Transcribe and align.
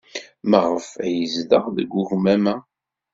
Maɣef 0.49 0.87
ay 1.03 1.17
tezdeɣ 1.25 1.65
deg 1.77 1.91
ugmam-a? 2.01 2.55